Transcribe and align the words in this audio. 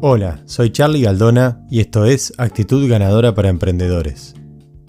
Hola, 0.00 0.40
soy 0.44 0.70
Charlie 0.70 1.02
Galdona 1.02 1.66
y 1.68 1.80
esto 1.80 2.04
es 2.04 2.32
Actitud 2.38 2.88
Ganadora 2.88 3.34
para 3.34 3.48
Emprendedores. 3.48 4.36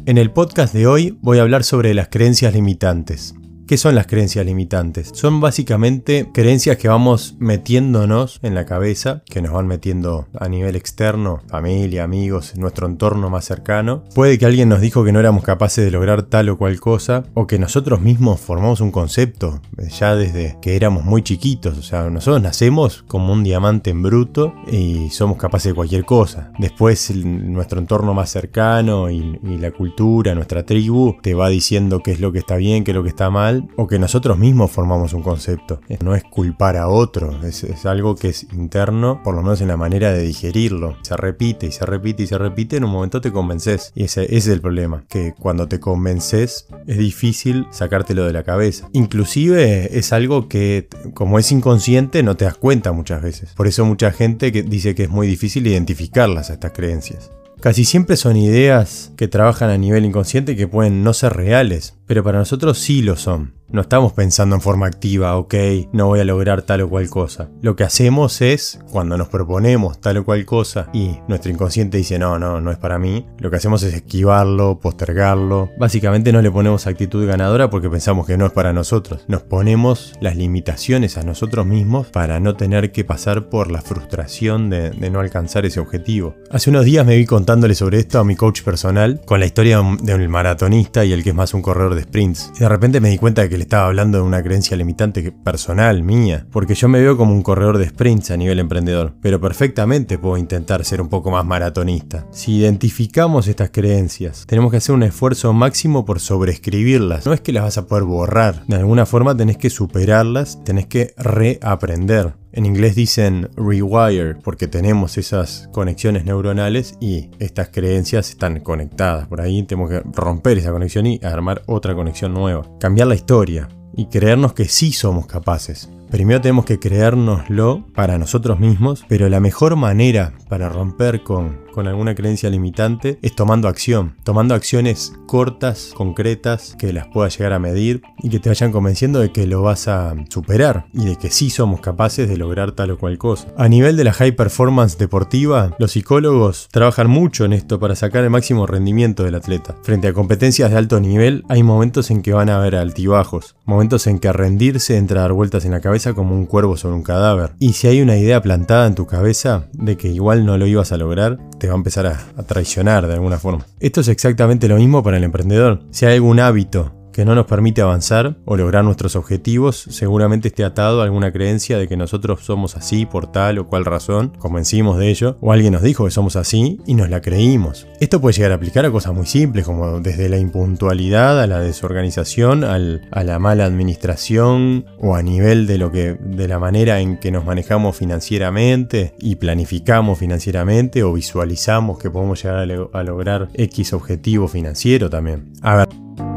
En 0.05 0.19
el 0.19 0.29
podcast 0.29 0.71
de 0.71 0.85
hoy 0.85 1.17
voy 1.23 1.39
a 1.39 1.41
hablar 1.41 1.63
sobre 1.63 1.95
las 1.95 2.09
creencias 2.09 2.53
limitantes. 2.53 3.33
¿Qué 3.69 3.77
son 3.77 3.93
las 3.93 4.07
creencias 4.07 4.43
limitantes? 4.47 5.11
Son 5.13 5.41
básicamente 5.41 6.31
creencias 6.33 6.77
que 6.77 6.87
vamos 6.87 7.35
metiéndonos 7.37 8.39
en 8.41 8.55
la 8.55 8.65
cabeza, 8.65 9.21
que 9.27 9.43
nos 9.43 9.51
van 9.51 9.67
metiendo 9.67 10.27
a 10.39 10.49
nivel 10.49 10.75
externo, 10.75 11.43
familia, 11.47 12.03
amigos, 12.03 12.55
nuestro 12.55 12.87
entorno 12.87 13.29
más 13.29 13.45
cercano. 13.45 14.05
Puede 14.15 14.39
que 14.39 14.47
alguien 14.47 14.69
nos 14.69 14.81
dijo 14.81 15.05
que 15.05 15.11
no 15.11 15.19
éramos 15.19 15.43
capaces 15.43 15.85
de 15.85 15.91
lograr 15.91 16.23
tal 16.23 16.49
o 16.49 16.57
cual 16.57 16.79
cosa, 16.79 17.25
o 17.35 17.45
que 17.45 17.59
nosotros 17.59 18.01
mismos 18.01 18.39
formamos 18.39 18.81
un 18.81 18.89
concepto 18.89 19.61
ya 19.99 20.15
desde 20.15 20.57
que 20.63 20.75
éramos 20.75 21.05
muy 21.05 21.21
chiquitos. 21.21 21.77
O 21.77 21.83
sea, 21.83 22.09
nosotros 22.09 22.41
nacemos 22.41 23.03
como 23.07 23.33
un 23.33 23.43
diamante 23.43 23.91
en 23.91 24.01
bruto 24.01 24.51
y 24.71 25.11
somos 25.11 25.37
capaces 25.37 25.73
de 25.73 25.75
cualquier 25.75 26.05
cosa. 26.05 26.51
Después 26.57 27.13
nuestro 27.13 27.79
entorno 27.79 28.15
más 28.15 28.31
cercano 28.31 29.11
y, 29.11 29.39
y 29.43 29.57
la 29.59 29.69
cultura, 29.69 30.33
nuestra 30.33 30.65
tribu, 30.65 31.17
te 31.21 31.35
va 31.35 31.49
diciendo 31.49 32.01
qué 32.03 32.13
es 32.13 32.19
lo 32.19 32.31
que 32.31 32.39
está 32.39 32.55
bien, 32.55 32.83
qué 32.83 32.89
es 32.89 32.95
lo 32.95 33.03
que 33.03 33.09
está 33.09 33.29
mal 33.29 33.58
o 33.75 33.87
que 33.87 33.99
nosotros 33.99 34.37
mismos 34.37 34.71
formamos 34.71 35.13
un 35.13 35.21
concepto. 35.21 35.81
No 36.01 36.15
es 36.15 36.23
culpar 36.23 36.77
a 36.77 36.87
otro, 36.87 37.39
es, 37.45 37.85
algo 37.85 38.15
que 38.15 38.29
es 38.29 38.47
interno, 38.53 39.21
por 39.23 39.35
lo 39.35 39.41
menos 39.41 39.61
en 39.61 39.69
la 39.69 39.77
manera 39.77 40.11
de 40.11 40.21
digerirlo. 40.21 40.97
Se 41.01 41.15
repite 41.15 41.67
y 41.67 41.71
se 41.71 41.85
repite 41.85 42.23
y 42.23 42.27
se 42.27 42.37
repite, 42.37 42.77
en 42.77 42.83
un 42.83 42.91
momento 42.91 43.21
te 43.21 43.31
convences. 43.31 43.91
Y 43.95 44.03
ese, 44.03 44.23
ese 44.25 44.35
es 44.35 44.47
el 44.47 44.61
problema, 44.61 45.03
que 45.09 45.33
cuando 45.37 45.67
te 45.67 45.79
convences 45.79 46.67
es 46.87 46.97
difícil 46.97 47.67
sacártelo 47.71 48.25
de 48.25 48.33
la 48.33 48.43
cabeza. 48.43 48.89
Inclusive 48.93 49.97
es 49.97 50.13
algo 50.13 50.47
que 50.47 50.87
como 51.13 51.39
es 51.39 51.51
inconsciente 51.51 52.23
no 52.23 52.35
te 52.35 52.45
das 52.45 52.55
cuenta 52.55 52.91
muchas 52.91 53.21
veces. 53.21 53.53
Por 53.53 53.67
eso 53.67 53.85
mucha 53.85 54.11
gente 54.11 54.51
que 54.51 54.63
dice 54.63 54.95
que 54.95 55.03
es 55.03 55.09
muy 55.09 55.27
difícil 55.27 55.67
identificarlas 55.67 56.49
a 56.49 56.53
estas 56.53 56.71
creencias. 56.71 57.31
Casi 57.59 57.83
siempre 57.83 58.15
son 58.15 58.37
ideas 58.37 59.11
que 59.17 59.27
trabajan 59.27 59.69
a 59.69 59.77
nivel 59.77 60.05
inconsciente 60.05 60.55
que 60.55 60.67
pueden 60.67 61.03
no 61.03 61.13
ser 61.13 61.33
reales, 61.33 61.95
pero 62.09 62.23
para 62.23 62.39
nosotros 62.39 62.79
sí 62.79 63.03
lo 63.03 63.15
son. 63.15 63.53
No 63.71 63.81
estamos 63.81 64.13
pensando 64.13 64.55
en 64.55 64.61
forma 64.61 64.87
activa, 64.87 65.37
ok, 65.37 65.53
no 65.93 66.07
voy 66.07 66.19
a 66.19 66.25
lograr 66.25 66.63
tal 66.63 66.81
o 66.81 66.89
cual 66.89 67.07
cosa. 67.07 67.49
Lo 67.61 67.75
que 67.75 67.83
hacemos 67.83 68.41
es, 68.41 68.79
cuando 68.91 69.15
nos 69.15 69.27
proponemos 69.27 70.01
tal 70.01 70.17
o 70.17 70.25
cual 70.25 70.43
cosa 70.43 70.89
y 70.91 71.19
nuestro 71.27 71.51
inconsciente 71.51 71.99
dice 71.99 72.17
no, 72.17 72.39
no, 72.39 72.61
no 72.61 72.71
es 72.71 72.79
para 72.79 72.97
mí, 72.97 73.27
lo 73.37 73.51
que 73.51 73.57
hacemos 73.57 73.83
es 73.83 73.93
esquivarlo, 73.93 74.79
postergarlo. 74.79 75.69
Básicamente 75.77 76.31
no 76.31 76.41
le 76.41 76.49
ponemos 76.49 76.87
actitud 76.87 77.27
ganadora 77.27 77.69
porque 77.69 77.91
pensamos 77.91 78.25
que 78.25 78.37
no 78.37 78.47
es 78.47 78.53
para 78.53 78.73
nosotros. 78.73 79.25
Nos 79.27 79.43
ponemos 79.43 80.13
las 80.19 80.35
limitaciones 80.35 81.19
a 81.19 81.23
nosotros 81.23 81.67
mismos 81.67 82.07
para 82.07 82.39
no 82.39 82.55
tener 82.55 82.91
que 82.91 83.05
pasar 83.05 83.49
por 83.49 83.69
la 83.69 83.83
frustración 83.83 84.71
de, 84.71 85.11
no 85.11 85.19
alcanzar 85.19 85.67
ese 85.67 85.79
objetivo. 85.79 86.35
Hace 86.49 86.71
unos 86.71 86.85
días 86.85 87.05
me 87.05 87.17
vi 87.17 87.27
contándole 87.27 87.75
sobre 87.75 87.99
esto 87.99 88.17
a 88.17 88.23
mi 88.23 88.35
coach 88.35 88.63
personal 88.63 89.21
con 89.27 89.39
la 89.39 89.45
historia 89.45 89.79
de 90.01 90.15
un 90.15 90.27
maratonista 90.27 91.05
y 91.05 91.13
el 91.13 91.23
que 91.23 91.29
es 91.29 91.35
más 91.35 91.53
un 91.53 91.61
corredor 91.61 91.93
de 91.93 91.98
sprints. 92.01 92.51
Y 92.55 92.59
de 92.59 92.69
repente 92.69 92.99
me 92.99 93.09
di 93.09 93.17
cuenta 93.17 93.41
de 93.41 93.49
que 93.49 93.57
le 93.57 93.63
estaba 93.63 93.87
hablando 93.87 94.17
de 94.17 94.23
una 94.23 94.43
creencia 94.43 94.77
limitante 94.77 95.31
personal 95.31 96.03
mía, 96.03 96.45
porque 96.51 96.75
yo 96.75 96.87
me 96.87 96.99
veo 96.99 97.17
como 97.17 97.33
un 97.33 97.43
corredor 97.43 97.77
de 97.77 97.89
sprints 97.89 98.31
a 98.31 98.37
nivel 98.37 98.59
emprendedor, 98.59 99.13
pero 99.21 99.39
perfectamente 99.39 100.17
puedo 100.17 100.37
intentar 100.37 100.83
ser 100.85 101.01
un 101.01 101.09
poco 101.09 101.31
más 101.31 101.45
maratonista. 101.45 102.25
Si 102.31 102.57
identificamos 102.57 103.47
estas 103.47 103.69
creencias, 103.69 104.45
tenemos 104.47 104.71
que 104.71 104.77
hacer 104.77 104.95
un 104.95 105.03
esfuerzo 105.03 105.53
máximo 105.53 106.05
por 106.05 106.19
sobreescribirlas. 106.19 107.25
No 107.25 107.33
es 107.33 107.41
que 107.41 107.53
las 107.53 107.63
vas 107.63 107.77
a 107.77 107.87
poder 107.87 108.03
borrar, 108.03 108.63
de 108.67 108.77
alguna 108.77 109.05
forma 109.05 109.35
tenés 109.35 109.57
que 109.57 109.69
superarlas, 109.69 110.63
tenés 110.63 110.87
que 110.87 111.13
reaprender. 111.17 112.38
En 112.51 112.65
inglés 112.65 112.95
dicen 112.95 113.49
rewire 113.55 114.35
porque 114.35 114.67
tenemos 114.67 115.17
esas 115.17 115.69
conexiones 115.71 116.25
neuronales 116.25 116.95
y 116.99 117.29
estas 117.39 117.69
creencias 117.69 118.29
están 118.29 118.59
conectadas. 118.61 119.27
Por 119.27 119.41
ahí 119.41 119.63
tenemos 119.63 119.89
que 119.89 120.01
romper 120.13 120.57
esa 120.57 120.71
conexión 120.71 121.05
y 121.05 121.19
armar 121.23 121.61
otra 121.67 121.93
conexión 121.93 122.33
nueva. 122.33 122.65
Cambiar 122.79 123.07
la 123.07 123.15
historia 123.15 123.67
y 123.95 124.07
creernos 124.07 124.53
que 124.53 124.65
sí 124.65 124.91
somos 124.91 125.27
capaces. 125.27 125.89
Primero 126.09 126.41
tenemos 126.41 126.65
que 126.65 126.79
creérnoslo 126.79 127.85
para 127.93 128.17
nosotros 128.17 128.59
mismos, 128.59 129.05
pero 129.07 129.29
la 129.29 129.39
mejor 129.39 129.75
manera 129.75 130.33
para 130.49 130.67
romper 130.69 131.21
con, 131.21 131.59
con 131.71 131.87
alguna 131.87 132.15
creencia 132.15 132.49
limitante 132.49 133.19
es 133.21 133.35
tomando 133.35 133.67
acción, 133.67 134.15
tomando 134.23 134.55
acciones 134.55 135.13
cortas, 135.25 135.91
concretas, 135.95 136.75
que 136.77 136.93
las 136.93 137.07
puedas 137.07 137.37
llegar 137.37 137.53
a 137.53 137.59
medir 137.59 138.01
y 138.21 138.29
que 138.29 138.39
te 138.39 138.49
vayan 138.49 138.71
convenciendo 138.71 139.19
de 139.19 139.31
que 139.31 139.47
lo 139.47 139.61
vas 139.61 139.87
a 139.87 140.15
superar 140.29 140.85
y 140.93 141.05
de 141.05 141.15
que 141.15 141.29
sí 141.29 141.49
somos 141.49 141.81
capaces 141.81 142.27
de 142.27 142.37
lograr 142.37 142.71
tal 142.71 142.91
o 142.91 142.97
cual 142.97 143.17
cosa. 143.17 143.47
A 143.57 143.67
nivel 143.67 143.95
de 143.97 144.03
la 144.03 144.13
high 144.13 144.35
performance 144.35 144.97
deportiva, 144.97 145.75
los 145.79 145.91
psicólogos 145.91 146.67
trabajan 146.71 147.09
mucho 147.09 147.45
en 147.45 147.53
esto 147.53 147.79
para 147.79 147.95
sacar 147.95 148.23
el 148.23 148.29
máximo 148.29 148.65
rendimiento 148.67 149.23
del 149.23 149.35
atleta. 149.35 149.75
Frente 149.83 150.07
a 150.07 150.13
competencias 150.13 150.71
de 150.71 150.77
alto 150.77 150.99
nivel, 150.99 151.43
hay 151.49 151.63
momentos 151.63 152.11
en 152.11 152.21
que 152.21 152.33
van 152.33 152.49
a 152.49 152.57
haber 152.57 152.75
altibajos, 152.75 153.55
momentos 153.65 154.07
en 154.07 154.19
que 154.19 154.31
rendirse 154.33 154.97
entra 154.97 155.19
a 155.19 155.23
dar 155.23 155.33
vueltas 155.33 155.65
en 155.65 155.71
la 155.71 155.81
cabeza 155.81 156.13
como 156.13 156.35
un 156.35 156.45
cuervo 156.45 156.77
sobre 156.77 156.95
un 156.95 157.03
cadáver. 157.03 157.51
Y 157.59 157.73
si 157.73 157.87
hay 157.87 158.01
una 158.01 158.17
idea 158.17 158.41
plantada 158.41 158.87
en 158.87 158.95
tu 158.95 159.05
cabeza 159.05 159.67
de 159.73 159.97
que 159.97 160.09
igual 160.09 160.45
no 160.45 160.57
lo 160.57 160.67
ibas 160.67 160.91
a 160.91 160.97
lograr, 160.97 161.39
te 161.59 161.67
va 161.67 161.73
a 161.73 161.77
empezar 161.77 162.07
a, 162.07 162.19
a 162.35 162.43
traicionar 162.43 163.05
de 163.05 163.13
alguna 163.13 163.37
forma. 163.37 163.65
Esto 163.79 164.01
es 164.01 164.07
exactamente 164.07 164.67
lo 164.67 164.77
mismo 164.77 165.03
para 165.03 165.17
el 165.17 165.23
emprendedor. 165.23 165.83
Si 165.91 166.05
hay 166.05 166.15
algún 166.15 166.39
hábito 166.39 166.98
que 167.19 167.25
no 167.25 167.35
nos 167.35 167.47
permite 167.47 167.81
avanzar 167.81 168.37
o 168.45 168.55
lograr 168.55 168.85
nuestros 168.85 169.17
objetivos, 169.17 169.75
seguramente 169.89 170.47
esté 170.47 170.63
atado 170.63 171.01
a 171.01 171.03
alguna 171.03 171.33
creencia 171.33 171.77
de 171.77 171.85
que 171.85 171.97
nosotros 171.97 172.45
somos 172.45 172.77
así 172.77 173.05
por 173.05 173.29
tal 173.29 173.59
o 173.59 173.67
cual 173.67 173.83
razón, 173.83 174.31
convencimos 174.39 174.97
de 174.97 175.09
ello, 175.09 175.37
o 175.41 175.51
alguien 175.51 175.73
nos 175.73 175.81
dijo 175.81 176.05
que 176.05 176.11
somos 176.11 176.37
así 176.37 176.79
y 176.87 176.93
nos 176.93 177.09
la 177.09 177.19
creímos. 177.19 177.87
Esto 177.99 178.21
puede 178.21 178.37
llegar 178.37 178.53
a 178.53 178.55
aplicar 178.55 178.85
a 178.85 178.91
cosas 178.91 179.13
muy 179.13 179.25
simples, 179.25 179.65
como 179.65 179.99
desde 179.99 180.29
la 180.29 180.37
impuntualidad 180.37 181.41
a 181.41 181.45
la 181.45 181.59
desorganización, 181.59 182.63
a 182.63 182.77
la 182.77 183.37
mala 183.37 183.65
administración, 183.65 184.85
o 184.97 185.15
a 185.15 185.21
nivel 185.21 185.67
de 185.67 185.77
lo 185.77 185.91
que, 185.91 186.13
de 186.13 186.47
la 186.47 186.57
manera 186.57 187.01
en 187.01 187.17
que 187.17 187.31
nos 187.31 187.43
manejamos 187.43 187.97
financieramente 187.97 189.13
y 189.19 189.35
planificamos 189.35 190.19
financieramente, 190.19 191.03
o 191.03 191.11
visualizamos 191.11 191.99
que 191.99 192.09
podemos 192.09 192.41
llegar 192.41 192.59
a, 192.59 192.97
a 192.97 193.03
lograr 193.03 193.49
X 193.55 193.91
objetivo 193.91 194.47
financiero 194.47 195.09
también. 195.09 195.51
A 195.61 195.75
ver. 195.75 196.28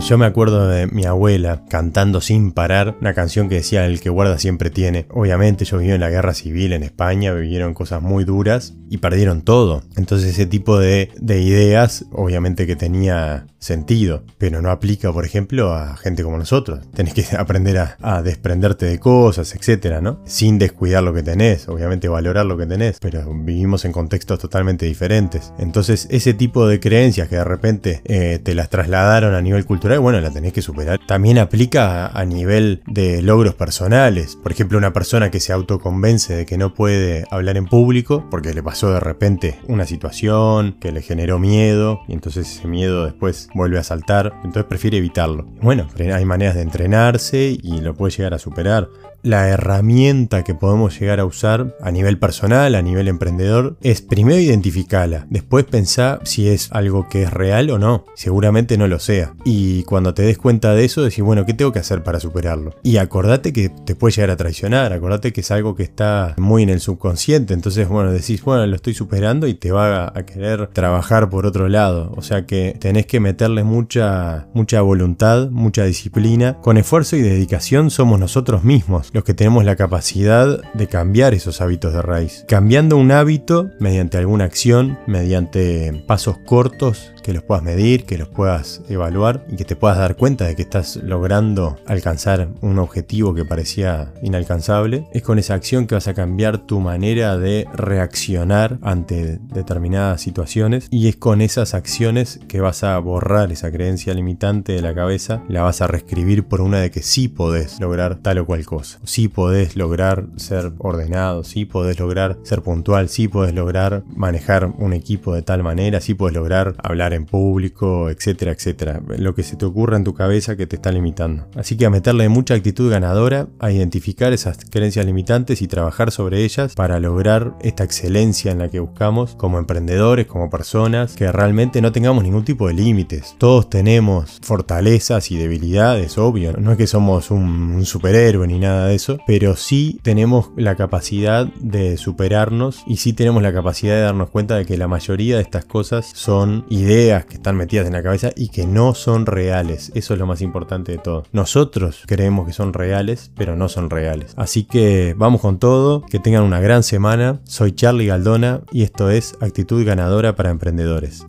Yo 0.00 0.16
me 0.16 0.26
acuerdo 0.26 0.68
de 0.68 0.86
mi 0.86 1.04
abuela 1.04 1.64
cantando 1.68 2.20
sin 2.20 2.52
parar 2.52 2.96
una 3.00 3.14
canción 3.14 3.48
que 3.48 3.56
decía 3.56 3.84
El 3.84 4.00
que 4.00 4.10
guarda 4.10 4.38
siempre 4.38 4.70
tiene. 4.70 5.06
Obviamente 5.10 5.64
ellos 5.64 5.80
vivieron 5.80 6.00
la 6.00 6.08
guerra 6.08 6.34
civil 6.34 6.72
en 6.72 6.82
España, 6.82 7.32
vivieron 7.32 7.74
cosas 7.74 8.00
muy 8.00 8.24
duras 8.24 8.74
y 8.88 8.98
perdieron 8.98 9.42
todo. 9.42 9.82
Entonces 9.96 10.30
ese 10.30 10.46
tipo 10.46 10.78
de, 10.78 11.10
de 11.20 11.42
ideas 11.42 12.06
obviamente 12.12 12.66
que 12.66 12.76
tenía 12.76 13.46
sentido, 13.58 14.22
pero 14.38 14.62
no 14.62 14.70
aplica, 14.70 15.12
por 15.12 15.24
ejemplo, 15.24 15.72
a 15.72 15.96
gente 15.96 16.22
como 16.22 16.38
nosotros. 16.38 16.80
Tenés 16.94 17.14
que 17.14 17.24
aprender 17.36 17.78
a, 17.78 18.22
desprenderte 18.22 18.86
de 18.86 18.98
cosas, 18.98 19.54
etcétera, 19.54 20.00
¿no? 20.00 20.20
Sin 20.24 20.58
descuidar 20.58 21.02
lo 21.02 21.12
que 21.12 21.22
tenés, 21.22 21.68
obviamente 21.68 22.08
valorar 22.08 22.46
lo 22.46 22.56
que 22.56 22.66
tenés, 22.66 22.98
pero 23.00 23.24
vivimos 23.32 23.84
en 23.84 23.92
contextos 23.92 24.38
totalmente 24.38 24.86
diferentes. 24.86 25.52
Entonces, 25.58 26.08
ese 26.10 26.34
tipo 26.34 26.66
de 26.66 26.80
creencias 26.80 27.28
que 27.28 27.36
de 27.36 27.44
repente 27.44 28.02
eh, 28.04 28.40
te 28.42 28.54
las 28.54 28.70
trasladaron 28.70 29.34
a 29.34 29.40
nivel 29.40 29.64
cultural, 29.64 29.87
bueno, 29.96 30.20
la 30.20 30.30
tenés 30.30 30.52
que 30.52 30.60
superar. 30.60 31.00
También 31.06 31.38
aplica 31.38 32.08
a, 32.08 32.24
nivel 32.26 32.82
de 32.86 33.22
logros 33.22 33.54
personales. 33.54 34.36
Por 34.36 34.52
ejemplo, 34.52 34.76
una 34.76 34.92
persona 34.92 35.30
que 35.30 35.40
se 35.40 35.54
autoconvence 35.54 36.34
de 36.34 36.44
que 36.44 36.58
no 36.58 36.74
puede 36.74 37.24
hablar 37.30 37.56
en 37.56 37.64
público 37.64 38.26
porque 38.30 38.52
le 38.52 38.62
pasó 38.62 38.92
de 38.92 39.00
repente 39.00 39.58
una 39.66 39.86
situación 39.86 40.76
que 40.78 40.92
le 40.92 41.00
generó 41.00 41.38
miedo 41.38 42.00
y 42.06 42.12
entonces 42.12 42.58
ese 42.58 42.68
miedo 42.68 43.06
después 43.06 43.48
vuelve 43.54 43.78
a 43.78 43.82
saltar, 43.82 44.34
entonces 44.44 44.64
prefiere 44.64 44.98
evitarlo. 44.98 45.46
Bueno, 45.62 45.88
hay 45.98 46.24
maneras 46.26 46.56
de 46.56 46.62
entrenarse 46.62 47.56
y 47.62 47.80
lo 47.80 47.94
puede 47.94 48.14
llegar 48.14 48.34
a 48.34 48.38
superar 48.38 48.88
la 49.22 49.48
herramienta 49.48 50.44
que 50.44 50.54
podemos 50.54 50.98
llegar 50.98 51.20
a 51.20 51.24
usar 51.24 51.76
a 51.80 51.90
nivel 51.90 52.18
personal, 52.18 52.74
a 52.74 52.82
nivel 52.82 53.08
emprendedor, 53.08 53.76
es 53.82 54.02
primero 54.02 54.38
identificarla, 54.38 55.26
después 55.30 55.64
pensar 55.64 56.20
si 56.24 56.48
es 56.48 56.70
algo 56.72 57.08
que 57.08 57.24
es 57.24 57.32
real 57.32 57.70
o 57.70 57.78
no. 57.78 58.04
Seguramente 58.14 58.78
no 58.78 58.86
lo 58.86 58.98
sea. 58.98 59.34
Y 59.44 59.82
cuando 59.84 60.14
te 60.14 60.22
des 60.22 60.38
cuenta 60.38 60.74
de 60.74 60.84
eso, 60.84 61.02
decís, 61.02 61.22
bueno, 61.22 61.44
¿qué 61.46 61.54
tengo 61.54 61.72
que 61.72 61.78
hacer 61.78 62.02
para 62.02 62.20
superarlo? 62.20 62.74
Y 62.82 62.98
acordate 62.98 63.52
que 63.52 63.68
te 63.68 63.94
puede 63.94 64.14
llegar 64.14 64.30
a 64.30 64.36
traicionar, 64.36 64.92
acordate 64.92 65.32
que 65.32 65.40
es 65.40 65.50
algo 65.50 65.74
que 65.74 65.82
está 65.82 66.34
muy 66.38 66.62
en 66.62 66.70
el 66.70 66.80
subconsciente. 66.80 67.54
Entonces, 67.54 67.88
bueno, 67.88 68.12
decís, 68.12 68.42
bueno, 68.42 68.66
lo 68.66 68.76
estoy 68.76 68.94
superando 68.94 69.46
y 69.46 69.54
te 69.54 69.72
va 69.72 70.12
a 70.14 70.22
querer 70.24 70.68
trabajar 70.68 71.28
por 71.30 71.46
otro 71.46 71.68
lado. 71.68 72.12
O 72.16 72.22
sea 72.22 72.46
que 72.46 72.76
tenés 72.78 73.06
que 73.06 73.20
meterle 73.20 73.64
mucha, 73.64 74.46
mucha 74.54 74.80
voluntad, 74.80 75.50
mucha 75.50 75.84
disciplina. 75.84 76.58
Con 76.60 76.76
esfuerzo 76.76 77.16
y 77.16 77.22
dedicación 77.22 77.90
somos 77.90 78.18
nosotros 78.18 78.64
mismos 78.64 79.07
los 79.12 79.24
que 79.24 79.34
tenemos 79.34 79.64
la 79.64 79.76
capacidad 79.76 80.62
de 80.74 80.86
cambiar 80.86 81.34
esos 81.34 81.60
hábitos 81.60 81.92
de 81.92 82.02
raíz. 82.02 82.44
Cambiando 82.48 82.96
un 82.96 83.12
hábito 83.12 83.70
mediante 83.78 84.18
alguna 84.18 84.44
acción, 84.44 84.98
mediante 85.06 86.04
pasos 86.06 86.38
cortos 86.38 87.12
que 87.28 87.34
los 87.34 87.42
puedas 87.42 87.62
medir, 87.62 88.06
que 88.06 88.16
los 88.16 88.28
puedas 88.28 88.80
evaluar 88.88 89.44
y 89.50 89.56
que 89.56 89.66
te 89.66 89.76
puedas 89.76 89.98
dar 89.98 90.16
cuenta 90.16 90.46
de 90.46 90.56
que 90.56 90.62
estás 90.62 90.96
logrando 90.96 91.76
alcanzar 91.84 92.48
un 92.62 92.78
objetivo 92.78 93.34
que 93.34 93.44
parecía 93.44 94.14
inalcanzable. 94.22 95.06
Es 95.12 95.24
con 95.24 95.38
esa 95.38 95.52
acción 95.52 95.86
que 95.86 95.94
vas 95.94 96.08
a 96.08 96.14
cambiar 96.14 96.56
tu 96.56 96.80
manera 96.80 97.36
de 97.36 97.68
reaccionar 97.74 98.78
ante 98.80 99.40
determinadas 99.42 100.22
situaciones 100.22 100.88
y 100.90 101.08
es 101.08 101.16
con 101.16 101.42
esas 101.42 101.74
acciones 101.74 102.40
que 102.48 102.62
vas 102.62 102.82
a 102.82 102.98
borrar 102.98 103.52
esa 103.52 103.70
creencia 103.70 104.14
limitante 104.14 104.72
de 104.72 104.80
la 104.80 104.94
cabeza, 104.94 105.42
la 105.50 105.60
vas 105.60 105.82
a 105.82 105.86
reescribir 105.86 106.44
por 106.44 106.62
una 106.62 106.80
de 106.80 106.90
que 106.90 107.02
sí 107.02 107.28
podés 107.28 107.78
lograr 107.78 108.20
tal 108.22 108.38
o 108.38 108.46
cual 108.46 108.64
cosa. 108.64 109.00
Sí 109.04 109.28
podés 109.28 109.76
lograr 109.76 110.24
ser 110.36 110.72
ordenado, 110.78 111.44
sí 111.44 111.66
podés 111.66 112.00
lograr 112.00 112.38
ser 112.42 112.62
puntual, 112.62 113.10
sí 113.10 113.28
podés 113.28 113.54
lograr 113.54 114.02
manejar 114.16 114.72
un 114.78 114.94
equipo 114.94 115.34
de 115.34 115.42
tal 115.42 115.62
manera, 115.62 116.00
sí 116.00 116.14
podés 116.14 116.34
lograr 116.34 116.74
hablar 116.82 117.12
en 117.17 117.17
público, 117.26 118.10
etcétera, 118.10 118.52
etcétera. 118.52 119.00
Lo 119.16 119.34
que 119.34 119.42
se 119.42 119.56
te 119.56 119.64
ocurra 119.64 119.96
en 119.96 120.04
tu 120.04 120.14
cabeza 120.14 120.56
que 120.56 120.66
te 120.66 120.76
está 120.76 120.92
limitando. 120.92 121.46
Así 121.54 121.76
que 121.76 121.86
a 121.86 121.90
meterle 121.90 122.28
mucha 122.28 122.54
actitud 122.54 122.90
ganadora, 122.90 123.48
a 123.58 123.70
identificar 123.70 124.32
esas 124.32 124.58
creencias 124.70 125.06
limitantes 125.06 125.62
y 125.62 125.68
trabajar 125.68 126.10
sobre 126.10 126.44
ellas 126.44 126.74
para 126.74 127.00
lograr 127.00 127.54
esta 127.60 127.84
excelencia 127.84 128.52
en 128.52 128.58
la 128.58 128.68
que 128.68 128.80
buscamos 128.80 129.34
como 129.34 129.58
emprendedores, 129.58 130.26
como 130.26 130.50
personas, 130.50 131.14
que 131.14 131.30
realmente 131.30 131.80
no 131.80 131.92
tengamos 131.92 132.24
ningún 132.24 132.44
tipo 132.44 132.68
de 132.68 132.74
límites. 132.74 133.34
Todos 133.38 133.70
tenemos 133.70 134.38
fortalezas 134.42 135.30
y 135.30 135.36
debilidades, 135.36 136.18
obvio. 136.18 136.52
No 136.58 136.72
es 136.72 136.78
que 136.78 136.86
somos 136.86 137.30
un, 137.30 137.84
superhéroe 137.84 138.46
ni 138.46 138.58
nada 138.58 138.88
de 138.88 138.94
eso, 138.94 139.18
pero 139.26 139.56
sí 139.56 139.98
tenemos 140.02 140.50
la 140.56 140.74
capacidad 140.74 141.46
de 141.46 141.96
superarnos 141.96 142.82
y 142.86 142.96
sí 142.96 143.12
tenemos 143.12 143.42
la 143.42 143.52
capacidad 143.52 143.94
de 143.94 144.02
darnos 144.02 144.30
cuenta 144.30 144.56
de 144.56 144.66
que 144.66 144.76
la 144.76 144.88
mayoría 144.88 145.36
de 145.36 145.42
estas 145.42 145.64
cosas 145.64 146.10
son 146.14 146.64
ideas 146.68 146.97
que 146.98 147.34
están 147.34 147.56
metidas 147.56 147.86
en 147.86 147.92
la 147.92 148.02
cabeza 148.02 148.30
y 148.34 148.48
que 148.48 148.66
no 148.66 148.92
son 148.92 149.24
reales. 149.24 149.92
Eso 149.94 150.14
es 150.14 150.20
lo 150.20 150.26
más 150.26 150.42
importante 150.42 150.92
de 150.92 150.98
todo. 150.98 151.22
Nosotros 151.32 152.02
creemos 152.06 152.46
que 152.46 152.52
son 152.52 152.72
reales, 152.72 153.30
pero 153.36 153.54
no 153.54 153.68
son 153.68 153.88
reales. 153.88 154.34
Así 154.36 154.64
que 154.64 155.14
vamos 155.16 155.40
con 155.40 155.60
todo, 155.60 156.02
que 156.02 156.18
tengan 156.18 156.42
una 156.42 156.60
gran 156.60 156.82
semana. 156.82 157.40
Soy 157.44 157.72
Charlie 157.72 158.06
Galdona 158.06 158.62
y 158.72 158.82
esto 158.82 159.10
es 159.10 159.36
Actitud 159.40 159.86
Ganadora 159.86 160.34
para 160.34 160.50
Emprendedores. 160.50 161.24